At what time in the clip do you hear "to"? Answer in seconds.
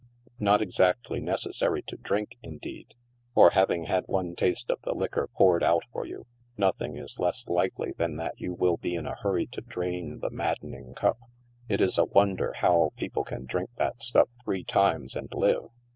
1.83-1.95, 9.51-9.61